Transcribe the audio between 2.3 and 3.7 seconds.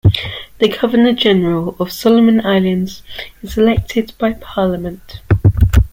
Islands is